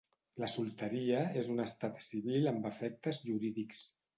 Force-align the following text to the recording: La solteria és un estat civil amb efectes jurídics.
La 0.43 0.47
solteria 0.53 1.19
és 1.43 1.51
un 1.57 1.65
estat 1.65 2.01
civil 2.07 2.53
amb 2.53 2.67
efectes 2.73 3.25
jurídics. 3.29 3.89